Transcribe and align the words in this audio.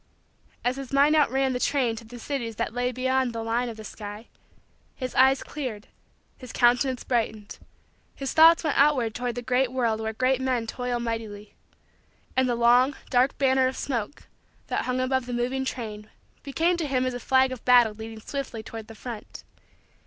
Then, 0.63 0.71
as 0.71 0.77
his 0.77 0.91
mind 0.91 1.15
outran 1.15 1.53
the 1.53 1.59
train 1.59 1.95
to 1.97 2.03
the 2.03 2.17
cities 2.17 2.55
that 2.55 2.73
lay 2.73 2.91
beyond 2.91 3.33
the 3.33 3.43
line 3.43 3.69
of 3.69 3.77
the 3.77 3.83
sky, 3.83 4.29
his 4.95 5.13
eyes 5.13 5.43
cleared, 5.43 5.85
his 6.39 6.51
countenance 6.51 7.03
brightened, 7.03 7.59
his 8.15 8.33
thoughts 8.33 8.63
went 8.63 8.79
outward 8.79 9.13
toward 9.13 9.35
the 9.35 9.43
great 9.43 9.71
world 9.71 9.99
where 10.01 10.11
great 10.11 10.41
men 10.41 10.65
toil 10.65 10.99
mightily; 10.99 11.53
and 12.35 12.49
the 12.49 12.55
long, 12.55 12.95
dark, 13.11 13.37
banner 13.37 13.67
of 13.67 13.77
smoke 13.77 14.23
that 14.65 14.85
hung 14.85 14.99
above 14.99 15.27
the 15.27 15.33
moving 15.33 15.65
train 15.65 16.09
became 16.41 16.77
to 16.77 16.87
him 16.87 17.05
as 17.05 17.13
a 17.13 17.19
flag 17.19 17.51
of 17.51 17.63
battle 17.63 17.93
leading 17.93 18.21
swiftly 18.21 18.63
toward 18.63 18.87
the 18.87 18.95
front. 18.95 19.43